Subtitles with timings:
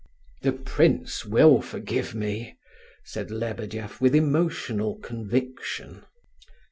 [0.41, 2.57] "The prince will forgive me!"
[3.03, 6.03] said Lebedeff with emotional conviction.